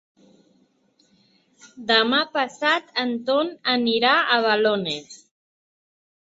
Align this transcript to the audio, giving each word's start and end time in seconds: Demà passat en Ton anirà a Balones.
Demà 1.91 2.23
passat 2.39 2.91
en 3.05 3.15
Ton 3.29 3.55
anirà 3.77 4.17
a 4.23 4.41
Balones. 4.49 5.17